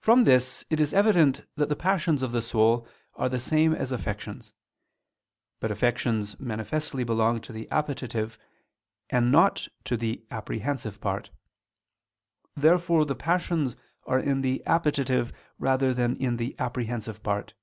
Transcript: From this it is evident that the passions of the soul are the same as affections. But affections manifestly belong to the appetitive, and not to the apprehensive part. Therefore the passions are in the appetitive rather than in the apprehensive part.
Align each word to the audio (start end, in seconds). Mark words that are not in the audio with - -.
From 0.00 0.24
this 0.24 0.64
it 0.70 0.80
is 0.80 0.92
evident 0.92 1.46
that 1.54 1.68
the 1.68 1.76
passions 1.76 2.20
of 2.24 2.32
the 2.32 2.42
soul 2.42 2.88
are 3.14 3.28
the 3.28 3.38
same 3.38 3.72
as 3.72 3.92
affections. 3.92 4.54
But 5.60 5.70
affections 5.70 6.40
manifestly 6.40 7.04
belong 7.04 7.40
to 7.42 7.52
the 7.52 7.70
appetitive, 7.70 8.40
and 9.08 9.30
not 9.30 9.68
to 9.84 9.96
the 9.96 10.24
apprehensive 10.32 11.00
part. 11.00 11.30
Therefore 12.56 13.04
the 13.04 13.14
passions 13.14 13.76
are 14.04 14.18
in 14.18 14.40
the 14.40 14.66
appetitive 14.66 15.32
rather 15.60 15.94
than 15.94 16.16
in 16.16 16.36
the 16.36 16.58
apprehensive 16.58 17.22
part. 17.22 17.54